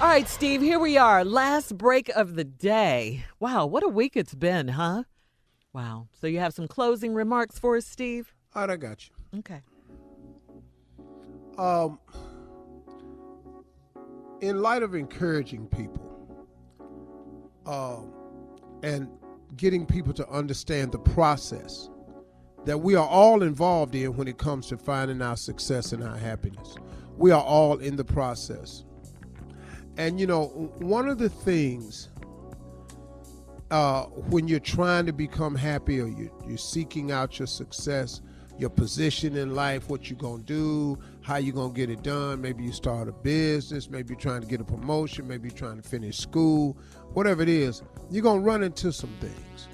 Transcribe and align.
All 0.00 0.08
right, 0.08 0.28
Steve, 0.28 0.60
here 0.60 0.78
we 0.78 0.96
are. 0.96 1.24
Last 1.24 1.78
break 1.78 2.08
of 2.10 2.34
the 2.34 2.44
day. 2.44 3.24
Wow, 3.38 3.66
what 3.66 3.84
a 3.84 3.88
week 3.88 4.16
it's 4.16 4.34
been, 4.34 4.68
huh? 4.68 5.04
Wow. 5.72 6.08
So 6.20 6.26
you 6.26 6.38
have 6.40 6.52
some 6.52 6.66
closing 6.68 7.14
remarks 7.14 7.58
for 7.58 7.76
us, 7.76 7.86
Steve? 7.86 8.34
All 8.54 8.62
right, 8.62 8.70
I 8.72 8.76
got 8.76 9.08
you. 9.08 9.38
Okay. 9.38 9.62
Um, 11.56 11.98
in 14.40 14.60
light 14.60 14.82
of 14.82 14.94
encouraging 14.94 15.68
people 15.68 16.38
um, 17.64 18.12
and 18.82 19.08
getting 19.56 19.86
people 19.86 20.12
to 20.14 20.28
understand 20.28 20.90
the 20.92 20.98
process 20.98 21.88
that 22.64 22.78
we 22.78 22.94
are 22.96 23.06
all 23.06 23.42
involved 23.42 23.94
in 23.94 24.16
when 24.16 24.26
it 24.26 24.38
comes 24.38 24.66
to 24.68 24.76
finding 24.76 25.22
our 25.22 25.36
success 25.36 25.92
and 25.92 26.02
our 26.02 26.16
happiness, 26.16 26.74
we 27.16 27.30
are 27.30 27.42
all 27.42 27.78
in 27.78 27.96
the 27.96 28.04
process. 28.04 28.84
And 29.96 30.18
you 30.18 30.26
know, 30.26 30.46
one 30.78 31.08
of 31.08 31.18
the 31.18 31.28
things 31.28 32.08
uh, 33.70 34.04
when 34.04 34.48
you're 34.48 34.60
trying 34.60 35.06
to 35.06 35.12
become 35.12 35.54
happy 35.54 36.00
or 36.00 36.06
you, 36.06 36.30
you're 36.46 36.58
seeking 36.58 37.10
out 37.10 37.38
your 37.38 37.46
success, 37.46 38.20
your 38.58 38.70
position 38.70 39.36
in 39.36 39.54
life, 39.54 39.88
what 39.88 40.10
you're 40.10 40.18
gonna 40.18 40.42
do, 40.42 40.98
how 41.22 41.36
you're 41.36 41.54
gonna 41.54 41.72
get 41.72 41.88
it 41.88 42.02
done. 42.02 42.40
Maybe 42.40 42.64
you 42.64 42.72
start 42.72 43.08
a 43.08 43.12
business, 43.12 43.88
maybe 43.88 44.10
you're 44.10 44.20
trying 44.20 44.42
to 44.42 44.46
get 44.46 44.60
a 44.60 44.64
promotion, 44.64 45.26
maybe 45.26 45.48
you're 45.48 45.56
trying 45.56 45.80
to 45.80 45.88
finish 45.88 46.18
school, 46.18 46.76
whatever 47.14 47.42
it 47.42 47.48
is, 47.48 47.82
you're 48.10 48.22
gonna 48.22 48.40
run 48.40 48.62
into 48.62 48.92
some 48.92 49.14
things. 49.20 49.68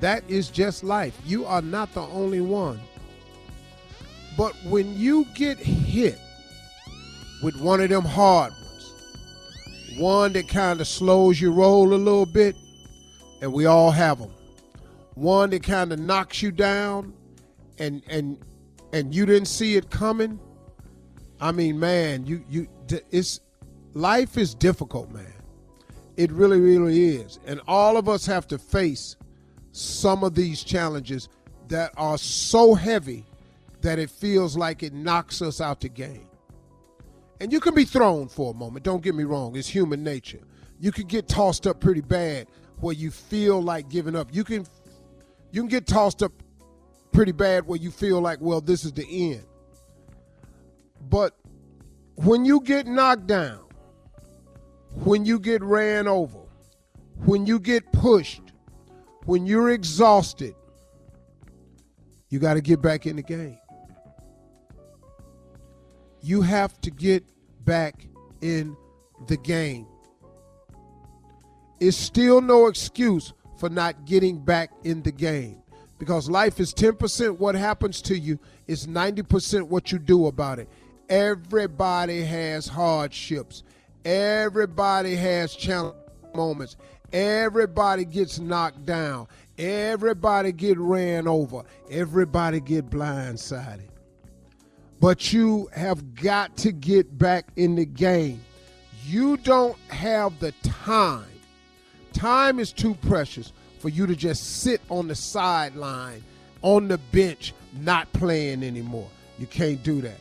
That 0.00 0.22
is 0.28 0.48
just 0.48 0.84
life. 0.84 1.18
You 1.24 1.44
are 1.44 1.62
not 1.62 1.92
the 1.94 2.02
only 2.02 2.40
one. 2.40 2.80
But 4.36 4.54
when 4.66 4.96
you 4.96 5.26
get 5.34 5.58
hit 5.58 6.18
with 7.42 7.60
one 7.60 7.80
of 7.80 7.88
them 7.88 8.04
hard 8.04 8.52
one 9.98 10.32
that 10.34 10.48
kind 10.48 10.80
of 10.80 10.88
slows 10.88 11.40
your 11.40 11.52
roll 11.52 11.92
a 11.92 11.96
little 11.96 12.26
bit, 12.26 12.56
and 13.40 13.52
we 13.52 13.66
all 13.66 13.90
have 13.90 14.18
them. 14.18 14.32
One 15.14 15.50
that 15.50 15.62
kind 15.62 15.92
of 15.92 15.98
knocks 15.98 16.42
you 16.42 16.52
down, 16.52 17.12
and 17.78 18.02
and 18.08 18.38
and 18.92 19.14
you 19.14 19.26
didn't 19.26 19.48
see 19.48 19.76
it 19.76 19.90
coming. 19.90 20.38
I 21.40 21.52
mean, 21.52 21.78
man, 21.78 22.26
you 22.26 22.44
you 22.48 22.68
it's 23.10 23.40
life 23.94 24.36
is 24.38 24.54
difficult, 24.54 25.10
man. 25.12 25.32
It 26.16 26.32
really, 26.32 26.60
really 26.60 27.16
is, 27.16 27.38
and 27.46 27.60
all 27.68 27.96
of 27.96 28.08
us 28.08 28.26
have 28.26 28.46
to 28.48 28.58
face 28.58 29.16
some 29.72 30.24
of 30.24 30.34
these 30.34 30.64
challenges 30.64 31.28
that 31.68 31.92
are 31.96 32.18
so 32.18 32.74
heavy 32.74 33.24
that 33.82 33.98
it 33.98 34.10
feels 34.10 34.56
like 34.56 34.82
it 34.82 34.92
knocks 34.92 35.40
us 35.42 35.60
out 35.60 35.80
the 35.80 35.88
game. 35.88 36.27
And 37.40 37.52
you 37.52 37.60
can 37.60 37.74
be 37.74 37.84
thrown 37.84 38.28
for 38.28 38.52
a 38.52 38.54
moment. 38.54 38.84
Don't 38.84 39.02
get 39.02 39.14
me 39.14 39.24
wrong; 39.24 39.56
it's 39.56 39.68
human 39.68 40.02
nature. 40.02 40.40
You 40.80 40.92
can 40.92 41.06
get 41.06 41.28
tossed 41.28 41.66
up 41.66 41.80
pretty 41.80 42.00
bad 42.00 42.48
where 42.80 42.94
you 42.94 43.10
feel 43.10 43.60
like 43.60 43.88
giving 43.88 44.16
up. 44.16 44.28
You 44.32 44.44
can 44.44 44.66
you 45.50 45.62
can 45.62 45.68
get 45.68 45.86
tossed 45.86 46.22
up 46.22 46.32
pretty 47.12 47.32
bad 47.32 47.66
where 47.66 47.78
you 47.78 47.90
feel 47.90 48.20
like, 48.20 48.40
well, 48.40 48.60
this 48.60 48.84
is 48.84 48.92
the 48.92 49.32
end. 49.32 49.44
But 51.08 51.36
when 52.16 52.44
you 52.44 52.60
get 52.60 52.86
knocked 52.86 53.26
down, 53.26 53.60
when 55.04 55.24
you 55.24 55.38
get 55.38 55.62
ran 55.62 56.08
over, 56.08 56.40
when 57.24 57.46
you 57.46 57.58
get 57.58 57.90
pushed, 57.92 58.42
when 59.24 59.46
you're 59.46 59.70
exhausted, 59.70 60.54
you 62.28 62.38
got 62.38 62.54
to 62.54 62.60
get 62.60 62.82
back 62.82 63.06
in 63.06 63.16
the 63.16 63.22
game. 63.22 63.58
You 66.20 66.42
have 66.42 66.80
to 66.82 66.90
get 66.90 67.24
back 67.64 68.06
in 68.40 68.76
the 69.26 69.36
game. 69.36 69.86
It's 71.80 71.96
still 71.96 72.40
no 72.40 72.66
excuse 72.66 73.32
for 73.58 73.68
not 73.68 74.04
getting 74.04 74.38
back 74.38 74.70
in 74.84 75.02
the 75.02 75.12
game 75.12 75.62
because 75.98 76.30
life 76.30 76.60
is 76.60 76.72
10% 76.72 77.38
what 77.38 77.54
happens 77.54 78.00
to 78.02 78.18
you, 78.18 78.38
it's 78.66 78.86
90% 78.86 79.64
what 79.64 79.92
you 79.92 79.98
do 79.98 80.26
about 80.26 80.58
it. 80.58 80.68
Everybody 81.08 82.22
has 82.22 82.66
hardships, 82.68 83.64
everybody 84.04 85.16
has 85.16 85.54
challenge 85.54 85.96
moments, 86.34 86.76
everybody 87.12 88.04
gets 88.04 88.38
knocked 88.38 88.84
down, 88.86 89.26
everybody 89.56 90.52
get 90.52 90.78
ran 90.78 91.26
over, 91.26 91.62
everybody 91.90 92.60
get 92.60 92.90
blindsided. 92.90 93.88
But 95.00 95.32
you 95.32 95.68
have 95.72 96.14
got 96.16 96.56
to 96.58 96.72
get 96.72 97.18
back 97.18 97.46
in 97.56 97.76
the 97.76 97.84
game. 97.84 98.40
You 99.06 99.36
don't 99.36 99.78
have 99.88 100.38
the 100.40 100.52
time. 100.62 101.24
Time 102.12 102.58
is 102.58 102.72
too 102.72 102.94
precious 102.94 103.52
for 103.78 103.88
you 103.88 104.06
to 104.06 104.16
just 104.16 104.62
sit 104.62 104.80
on 104.90 105.06
the 105.06 105.14
sideline, 105.14 106.22
on 106.62 106.88
the 106.88 106.98
bench, 106.98 107.54
not 107.78 108.12
playing 108.12 108.64
anymore. 108.64 109.08
You 109.38 109.46
can't 109.46 109.82
do 109.82 110.00
that. 110.00 110.18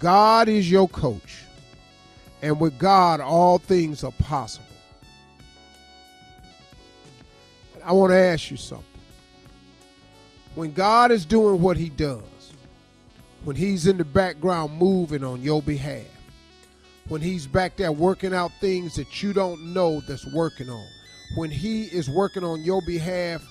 God 0.00 0.48
is 0.48 0.68
your 0.68 0.88
coach. 0.88 1.44
And 2.42 2.58
with 2.58 2.76
God, 2.76 3.20
all 3.20 3.58
things 3.58 4.02
are 4.02 4.10
possible. 4.12 4.66
I 7.84 7.92
want 7.92 8.10
to 8.10 8.16
ask 8.16 8.50
you 8.50 8.56
something. 8.56 8.84
When 10.56 10.72
God 10.72 11.12
is 11.12 11.24
doing 11.24 11.62
what 11.62 11.76
he 11.76 11.88
does, 11.88 12.22
when 13.44 13.56
he's 13.56 13.86
in 13.86 13.98
the 13.98 14.04
background 14.04 14.72
moving 14.78 15.24
on 15.24 15.42
your 15.42 15.62
behalf, 15.62 16.06
when 17.08 17.20
he's 17.20 17.46
back 17.46 17.76
there 17.76 17.90
working 17.90 18.32
out 18.32 18.52
things 18.60 18.94
that 18.94 19.22
you 19.22 19.32
don't 19.32 19.74
know 19.74 20.00
that's 20.06 20.26
working 20.32 20.70
on, 20.70 20.86
when 21.34 21.50
he 21.50 21.84
is 21.84 22.08
working 22.08 22.44
on 22.44 22.62
your 22.62 22.80
behalf 22.82 23.42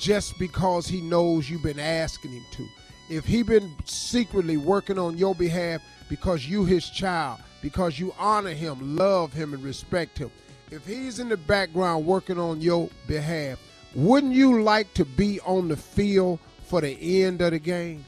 just 0.00 0.36
because 0.38 0.86
he 0.86 1.00
knows 1.00 1.48
you've 1.48 1.62
been 1.62 1.78
asking 1.78 2.32
him 2.32 2.44
to, 2.50 2.66
if 3.08 3.24
he 3.24 3.42
been 3.42 3.72
secretly 3.84 4.56
working 4.56 4.98
on 4.98 5.16
your 5.16 5.34
behalf 5.34 5.80
because 6.08 6.46
you 6.46 6.64
his 6.64 6.90
child, 6.90 7.38
because 7.62 8.00
you 8.00 8.12
honor 8.18 8.50
him, 8.50 8.96
love 8.96 9.32
him, 9.32 9.54
and 9.54 9.62
respect 9.62 10.18
him, 10.18 10.30
if 10.72 10.84
he's 10.84 11.20
in 11.20 11.28
the 11.28 11.36
background 11.36 12.04
working 12.04 12.38
on 12.38 12.60
your 12.60 12.88
behalf, 13.06 13.60
wouldn't 13.94 14.34
you 14.34 14.62
like 14.62 14.92
to 14.94 15.04
be 15.04 15.40
on 15.40 15.68
the 15.68 15.76
field 15.76 16.40
for 16.64 16.80
the 16.80 17.22
end 17.22 17.40
of 17.40 17.52
the 17.52 17.58
game? 17.60 18.04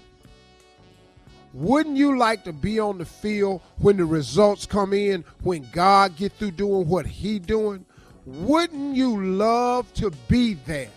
Wouldn't 1.54 1.96
you 1.96 2.18
like 2.18 2.44
to 2.44 2.52
be 2.52 2.78
on 2.78 2.98
the 2.98 3.04
field 3.06 3.62
when 3.78 3.96
the 3.96 4.04
results 4.04 4.66
come 4.66 4.92
in, 4.92 5.24
when 5.42 5.66
God 5.72 6.16
get 6.16 6.32
through 6.32 6.52
doing 6.52 6.86
what 6.86 7.06
he 7.06 7.38
doing? 7.38 7.86
Wouldn't 8.26 8.94
you 8.94 9.24
love 9.24 9.92
to 9.94 10.10
be 10.28 10.54
there 10.54 10.90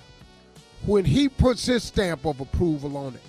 when 0.85 1.05
he 1.05 1.29
puts 1.29 1.65
his 1.65 1.83
stamp 1.83 2.25
of 2.25 2.41
approval 2.41 2.97
on 2.97 3.13
it? 3.15 3.21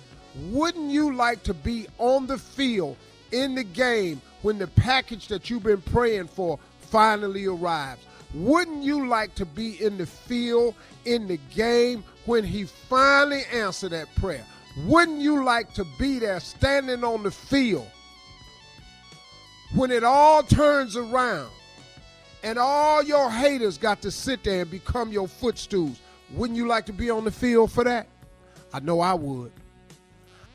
Wouldn't 0.51 0.91
you 0.91 1.15
like 1.15 1.43
to 1.43 1.53
be 1.53 1.87
on 1.97 2.27
the 2.27 2.37
field 2.37 2.97
in 3.31 3.55
the 3.55 3.63
game 3.63 4.21
when 4.41 4.57
the 4.57 4.67
package 4.67 5.27
that 5.29 5.49
you've 5.49 5.63
been 5.63 5.81
praying 5.81 6.27
for 6.27 6.59
finally 6.81 7.45
arrives? 7.45 8.03
Wouldn't 8.33 8.83
you 8.83 9.07
like 9.07 9.35
to 9.35 9.45
be 9.45 9.81
in 9.81 9.97
the 9.97 10.07
field 10.07 10.75
in 11.05 11.27
the 11.27 11.39
game 11.55 12.03
when 12.25 12.43
he 12.43 12.65
finally 12.65 13.43
answered 13.53 13.91
that 13.91 14.13
prayer? 14.15 14.43
Wouldn't 14.77 15.21
you 15.21 15.43
like 15.43 15.73
to 15.73 15.85
be 15.99 16.19
there 16.19 16.39
standing 16.39 17.03
on 17.03 17.23
the 17.23 17.31
field 17.31 17.87
when 19.75 19.91
it 19.91 20.03
all 20.03 20.41
turns 20.41 20.95
around 20.97 21.49
and 22.43 22.57
all 22.57 23.03
your 23.03 23.29
haters 23.29 23.77
got 23.77 24.01
to 24.01 24.11
sit 24.11 24.43
there 24.43 24.61
and 24.61 24.71
become 24.71 25.11
your 25.11 25.27
footstools? 25.27 25.99
Wouldn't 26.31 26.57
you 26.57 26.67
like 26.67 26.87
to 26.87 26.93
be 26.93 27.11
on 27.11 27.23
the 27.23 27.31
field 27.31 27.71
for 27.71 27.83
that? 27.83 28.07
I 28.73 28.79
know 28.79 28.99
I 28.99 29.13
would. 29.13 29.51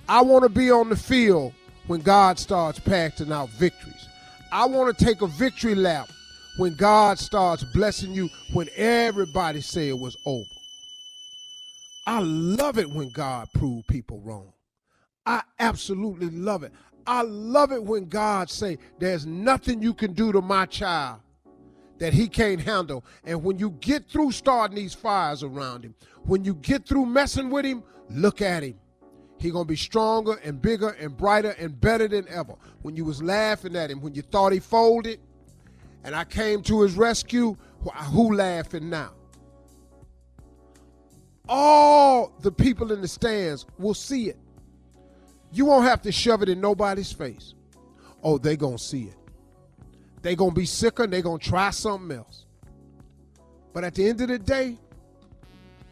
I 0.08 0.22
want 0.22 0.42
to 0.42 0.48
be 0.48 0.70
on 0.70 0.88
the 0.88 0.96
field 0.96 1.52
when 1.86 2.00
God 2.00 2.38
starts 2.38 2.80
passing 2.80 3.30
out 3.30 3.50
victories. 3.50 4.08
I 4.50 4.66
want 4.66 4.96
to 4.96 5.04
take 5.04 5.22
a 5.22 5.26
victory 5.26 5.74
lap 5.74 6.08
when 6.56 6.74
God 6.74 7.18
starts 7.18 7.62
blessing 7.62 8.12
you 8.12 8.28
when 8.52 8.68
everybody 8.74 9.60
say 9.60 9.88
it 9.88 9.98
was 9.98 10.16
over. 10.26 10.48
I 12.08 12.20
love 12.20 12.78
it 12.78 12.88
when 12.88 13.10
God 13.10 13.50
prove 13.52 13.86
people 13.86 14.20
wrong. 14.20 14.54
I 15.26 15.42
absolutely 15.58 16.30
love 16.30 16.62
it. 16.62 16.72
I 17.06 17.20
love 17.20 17.70
it 17.70 17.84
when 17.84 18.06
God 18.06 18.48
say 18.48 18.78
there's 18.98 19.26
nothing 19.26 19.82
you 19.82 19.92
can 19.92 20.14
do 20.14 20.32
to 20.32 20.40
my 20.40 20.64
child 20.64 21.20
that 21.98 22.14
he 22.14 22.26
can't 22.26 22.62
handle. 22.62 23.04
And 23.24 23.44
when 23.44 23.58
you 23.58 23.72
get 23.80 24.08
through 24.08 24.32
starting 24.32 24.76
these 24.76 24.94
fires 24.94 25.42
around 25.42 25.84
him, 25.84 25.94
when 26.24 26.46
you 26.46 26.54
get 26.54 26.88
through 26.88 27.04
messing 27.04 27.50
with 27.50 27.66
him, 27.66 27.82
look 28.08 28.40
at 28.40 28.62
him. 28.62 28.78
He 29.38 29.50
gonna 29.50 29.66
be 29.66 29.76
stronger 29.76 30.40
and 30.42 30.62
bigger 30.62 30.96
and 30.98 31.14
brighter 31.14 31.54
and 31.58 31.78
better 31.78 32.08
than 32.08 32.26
ever. 32.30 32.54
When 32.80 32.96
you 32.96 33.04
was 33.04 33.22
laughing 33.22 33.76
at 33.76 33.90
him, 33.90 34.00
when 34.00 34.14
you 34.14 34.22
thought 34.22 34.52
he 34.52 34.60
folded, 34.60 35.20
and 36.04 36.16
I 36.16 36.24
came 36.24 36.62
to 36.62 36.80
his 36.80 36.94
rescue, 36.94 37.54
who 37.84 38.34
laughing 38.34 38.88
now? 38.88 39.12
All 41.48 42.32
the 42.40 42.52
people 42.52 42.92
in 42.92 43.00
the 43.00 43.08
stands 43.08 43.64
will 43.78 43.94
see 43.94 44.28
it. 44.28 44.38
You 45.50 45.64
won't 45.64 45.84
have 45.84 46.02
to 46.02 46.12
shove 46.12 46.42
it 46.42 46.48
in 46.48 46.60
nobody's 46.60 47.12
face. 47.12 47.54
Oh, 48.22 48.36
they 48.38 48.56
gonna 48.56 48.78
see 48.78 49.04
it. 49.04 49.16
They 50.22 50.36
gonna 50.36 50.52
be 50.52 50.66
sicker 50.66 51.04
and 51.04 51.12
they 51.12 51.22
gonna 51.22 51.38
try 51.38 51.70
something 51.70 52.16
else. 52.16 52.44
But 53.72 53.84
at 53.84 53.94
the 53.94 54.08
end 54.08 54.20
of 54.20 54.28
the 54.28 54.38
day, 54.38 54.76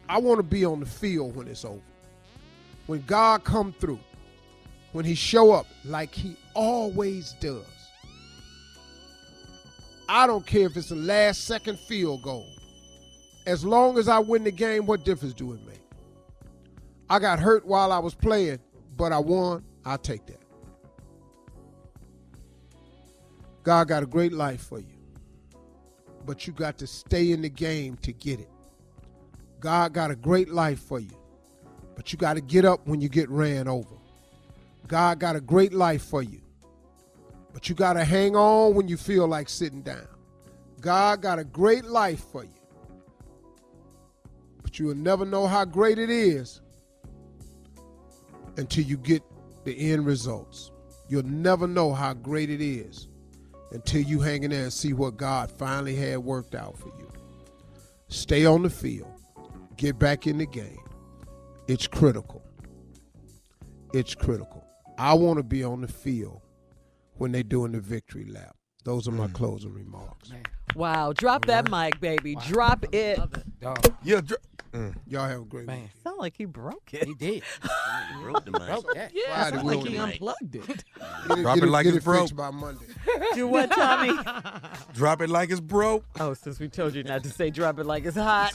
I 0.09 0.19
want 0.19 0.39
to 0.39 0.43
be 0.43 0.63
on 0.65 0.79
the 0.79 0.85
field 0.85 1.35
when 1.35 1.47
it's 1.47 1.65
over. 1.65 1.81
When 2.85 3.03
God 3.07 3.43
come 3.43 3.73
through, 3.73 3.99
when 4.91 5.05
he 5.05 5.15
show 5.15 5.51
up 5.51 5.67
like 5.83 6.13
he 6.13 6.37
always 6.53 7.33
does. 7.39 7.65
I 10.09 10.25
don't 10.27 10.45
care 10.45 10.67
if 10.67 10.77
it's 10.77 10.89
the 10.89 10.95
last 10.95 11.45
second 11.45 11.79
field 11.79 12.21
goal. 12.21 12.47
As 13.47 13.63
long 13.63 13.97
as 13.97 14.09
I 14.09 14.19
win 14.19 14.43
the 14.43 14.51
game, 14.51 14.85
what 14.85 15.05
difference 15.05 15.33
do 15.33 15.53
it 15.53 15.65
make? 15.65 15.79
I 17.09 17.17
got 17.17 17.39
hurt 17.39 17.65
while 17.65 17.93
I 17.93 17.97
was 17.97 18.13
playing, 18.13 18.59
but 18.97 19.13
I 19.13 19.19
won. 19.19 19.63
I'll 19.85 19.97
take 19.97 20.25
that. 20.25 20.41
God 23.63 23.87
got 23.87 24.03
a 24.03 24.05
great 24.05 24.33
life 24.33 24.61
for 24.61 24.79
you, 24.79 24.97
but 26.25 26.45
you 26.45 26.51
got 26.51 26.77
to 26.79 26.87
stay 26.87 27.31
in 27.31 27.41
the 27.41 27.49
game 27.49 27.95
to 28.01 28.11
get 28.11 28.41
it. 28.41 28.49
God 29.61 29.93
got 29.93 30.11
a 30.11 30.15
great 30.17 30.49
life 30.49 30.79
for 30.79 30.99
you, 30.99 31.17
but 31.95 32.11
you 32.11 32.17
got 32.17 32.33
to 32.33 32.41
get 32.41 32.65
up 32.65 32.85
when 32.85 32.99
you 32.99 33.07
get 33.07 33.29
ran 33.29 33.69
over. 33.69 33.95
God 34.87 35.19
got 35.19 35.37
a 35.37 35.41
great 35.41 35.73
life 35.73 36.03
for 36.03 36.21
you, 36.21 36.41
but 37.53 37.69
you 37.69 37.75
got 37.75 37.93
to 37.93 38.03
hang 38.03 38.35
on 38.35 38.75
when 38.75 38.89
you 38.89 38.97
feel 38.97 39.25
like 39.25 39.47
sitting 39.47 39.83
down. 39.83 40.07
God 40.81 41.21
got 41.21 41.39
a 41.39 41.45
great 41.45 41.85
life 41.85 42.25
for 42.29 42.43
you, 42.43 42.56
but 44.77 44.81
you 44.81 44.87
will 44.87 44.95
never 44.95 45.25
know 45.25 45.47
how 45.47 45.65
great 45.65 45.97
it 45.97 46.11
is 46.11 46.61
until 48.57 48.83
you 48.83 48.95
get 48.97 49.23
the 49.65 49.91
end 49.91 50.05
results. 50.05 50.71
You'll 51.09 51.25
never 51.25 51.67
know 51.67 51.93
how 51.93 52.13
great 52.13 52.51
it 52.51 52.61
is 52.61 53.07
until 53.71 54.01
you 54.01 54.19
hang 54.19 54.43
in 54.43 54.51
there 54.51 54.63
and 54.63 54.73
see 54.73 54.93
what 54.93 55.17
God 55.17 55.51
finally 55.51 55.95
had 55.95 56.19
worked 56.19 56.53
out 56.53 56.77
for 56.77 56.89
you. 56.99 57.11
Stay 58.09 58.45
on 58.45 58.61
the 58.61 58.69
field. 58.69 59.11
Get 59.77 59.97
back 59.97 60.27
in 60.27 60.37
the 60.37 60.45
game. 60.45 60.85
It's 61.67 61.87
critical. 61.87 62.43
It's 63.93 64.13
critical. 64.13 64.63
I 64.99 65.15
want 65.15 65.37
to 65.37 65.43
be 65.43 65.63
on 65.63 65.81
the 65.81 65.87
field 65.87 66.41
when 67.15 67.31
they're 67.31 67.41
doing 67.41 67.71
the 67.71 67.79
victory 67.79 68.25
lap. 68.25 68.55
Those 68.83 69.07
are 69.07 69.11
my 69.11 69.27
closing 69.27 69.73
remarks. 69.73 70.31
Wow, 70.75 71.13
drop 71.13 71.45
that 71.45 71.69
mic, 71.71 71.99
baby. 71.99 72.35
Drop 72.47 72.85
it. 72.93 73.19
Yeah, 74.03 74.21
dr- 74.21 74.39
Mm. 74.77 74.95
Y'all 75.07 75.27
have 75.27 75.41
a 75.41 75.45
great 75.45 75.65
Man, 75.65 75.81
week. 75.81 75.89
sound 76.03 76.17
like 76.19 76.35
he 76.37 76.45
broke 76.45 76.93
it. 76.93 77.07
He 77.07 77.13
did. 77.15 77.43
He 78.15 78.21
broke 78.23 78.45
the 78.45 78.51
mic. 78.51 78.61
Broke 78.67 78.93
that. 78.95 79.11
Yeah, 79.13 79.49
Friday, 79.49 79.57
like 79.57 79.65
we'll- 79.65 79.85
he 79.85 79.97
unplugged 79.97 80.55
it. 80.55 80.67
Get 80.67 80.77
it, 80.77 80.83
Drop 81.41 81.55
get 81.55 81.63
it 81.63 81.69
like 81.69 81.83
get 81.85 81.95
it's 81.95 82.03
it 82.05 82.05
broke. 82.05 82.35
by 82.35 82.51
Monday. 82.51 82.85
Do 83.33 83.47
what, 83.47 83.69
Tommy? 83.71 84.13
drop 84.93 85.21
it 85.21 85.29
like 85.29 85.49
it's 85.51 85.59
broke. 85.59 86.05
oh, 86.19 86.33
since 86.33 86.59
we 86.59 86.67
told 86.69 86.93
you 86.95 87.03
not 87.03 87.23
to 87.23 87.29
say 87.29 87.49
drop 87.49 87.79
it 87.79 87.85
like 87.85 88.05
it's 88.05 88.15
hot. 88.17 88.53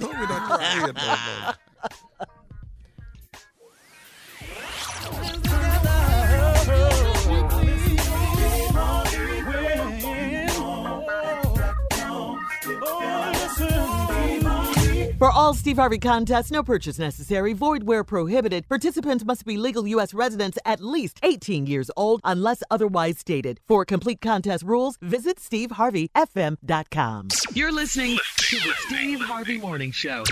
All 15.32 15.54
Steve 15.54 15.76
Harvey 15.76 15.98
contests, 15.98 16.50
no 16.50 16.62
purchase 16.62 16.98
necessary, 16.98 17.52
void 17.52 17.84
where 17.84 18.04
prohibited. 18.04 18.68
Participants 18.68 19.24
must 19.24 19.44
be 19.44 19.56
legal 19.56 19.86
U.S. 19.88 20.14
residents 20.14 20.58
at 20.64 20.80
least 20.80 21.18
18 21.22 21.66
years 21.66 21.90
old 21.96 22.20
unless 22.24 22.62
otherwise 22.70 23.18
stated. 23.18 23.60
For 23.66 23.84
complete 23.84 24.20
contest 24.20 24.62
rules, 24.62 24.96
visit 25.00 25.38
SteveHarveyFM.com. 25.38 27.28
You're 27.54 27.72
listening 27.72 28.18
to 28.36 28.56
the 28.56 28.72
Steve 28.86 29.20
Harvey 29.20 29.58
Morning 29.58 29.90
Show. 29.92 30.24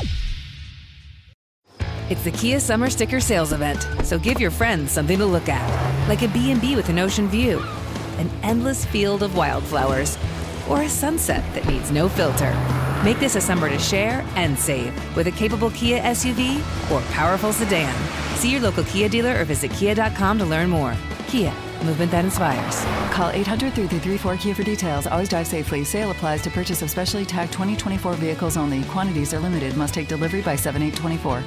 It's 2.10 2.24
the 2.24 2.32
Kia 2.32 2.58
Summer 2.60 2.90
Sticker 2.90 3.20
Sales 3.20 3.52
Event, 3.52 3.86
so 4.04 4.18
give 4.18 4.40
your 4.40 4.50
friends 4.50 4.90
something 4.90 5.18
to 5.18 5.26
look 5.26 5.48
at, 5.48 6.08
like 6.08 6.22
a 6.22 6.28
B&B 6.28 6.74
with 6.74 6.88
an 6.88 6.98
ocean 6.98 7.28
view, 7.28 7.62
an 8.18 8.28
endless 8.42 8.84
field 8.84 9.22
of 9.22 9.36
wildflowers, 9.36 10.18
or 10.68 10.82
a 10.82 10.88
sunset 10.88 11.44
that 11.54 11.66
needs 11.66 11.90
no 11.90 12.08
filter. 12.08 12.79
Make 13.02 13.18
this 13.18 13.34
a 13.34 13.40
summer 13.40 13.70
to 13.70 13.78
share 13.78 14.22
and 14.36 14.58
save 14.58 14.92
with 15.16 15.26
a 15.26 15.30
capable 15.30 15.70
Kia 15.70 16.02
SUV 16.02 16.58
or 16.90 17.00
powerful 17.12 17.50
sedan. 17.50 17.94
See 18.36 18.50
your 18.50 18.60
local 18.60 18.84
Kia 18.84 19.08
dealer 19.08 19.40
or 19.40 19.44
visit 19.46 19.70
kia.com 19.70 20.38
to 20.38 20.44
learn 20.44 20.68
more. 20.68 20.94
Kia, 21.26 21.50
movement 21.82 22.10
that 22.10 22.26
inspires. 22.26 22.84
Call 23.14 23.30
800 23.30 23.72
333 23.72 24.36
kia 24.36 24.54
for 24.54 24.62
details. 24.62 25.06
Always 25.06 25.30
drive 25.30 25.46
safely. 25.46 25.82
Sale 25.82 26.10
applies 26.10 26.42
to 26.42 26.50
purchase 26.50 26.82
of 26.82 26.90
specially 26.90 27.24
tagged 27.24 27.52
2024 27.52 28.14
vehicles 28.14 28.58
only. 28.58 28.82
Quantities 28.84 29.32
are 29.32 29.40
limited. 29.40 29.78
Must 29.78 29.94
take 29.94 30.08
delivery 30.08 30.42
by 30.42 30.56
7824. 30.56 31.42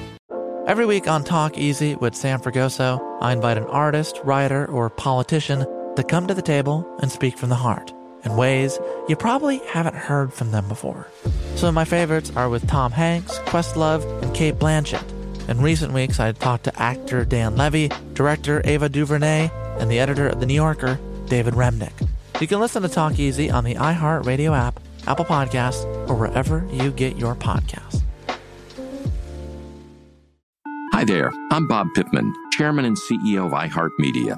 Every 0.65 0.87
week 0.87 1.07
on 1.07 1.23
Talk 1.23 1.57
Easy 1.57 1.93
with 1.95 2.15
Sam 2.15 2.39
Fragoso, 2.39 2.99
I 3.21 3.31
invite 3.31 3.57
an 3.57 3.65
artist, 3.65 4.19
writer, 4.23 4.65
or 4.71 4.89
politician 4.89 5.67
to 5.97 6.03
come 6.03 6.25
to 6.25 6.33
the 6.33 6.41
table 6.41 6.87
and 6.99 7.11
speak 7.11 7.37
from 7.37 7.49
the 7.49 7.55
heart 7.55 7.93
in 8.23 8.35
ways 8.37 8.79
you 9.07 9.15
probably 9.15 9.59
haven't 9.67 9.95
heard 9.95 10.33
from 10.33 10.51
them 10.51 10.67
before. 10.67 11.07
Some 11.55 11.69
of 11.69 11.75
my 11.75 11.85
favorites 11.85 12.31
are 12.35 12.49
with 12.49 12.67
Tom 12.67 12.91
Hanks, 12.91 13.37
Questlove, 13.39 14.03
and 14.21 14.33
Cate 14.35 14.55
Blanchett. 14.55 15.03
In 15.47 15.61
recent 15.61 15.93
weeks, 15.93 16.19
I 16.19 16.31
talked 16.33 16.65
to 16.65 16.81
actor 16.81 17.23
Dan 17.25 17.55
Levy, 17.55 17.89
director 18.13 18.61
Ava 18.65 18.89
DuVernay, 18.89 19.49
and 19.79 19.89
the 19.89 19.99
editor 19.99 20.27
of 20.27 20.39
The 20.39 20.45
New 20.45 20.55
Yorker, 20.55 20.99
David 21.27 21.53
Remnick. 21.53 22.07
You 22.41 22.47
can 22.47 22.59
listen 22.59 22.81
to 22.81 22.89
Talk 22.89 23.17
Easy 23.19 23.49
on 23.49 23.63
the 23.63 23.75
iHeartRadio 23.75 24.57
app, 24.57 24.79
Apple 25.07 25.25
Podcasts, 25.25 25.85
or 26.09 26.15
wherever 26.15 26.67
you 26.71 26.91
get 26.91 27.17
your 27.17 27.35
podcasts. 27.35 28.01
Hi 30.91 31.05
there, 31.05 31.31
I'm 31.51 31.67
Bob 31.67 31.87
Pittman, 31.95 32.33
Chairman 32.51 32.85
and 32.85 32.97
CEO 32.97 33.45
of 33.45 33.51
iHeartMedia. 33.51 34.37